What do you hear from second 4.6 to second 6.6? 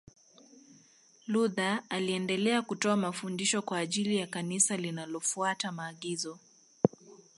linalofuata maagizo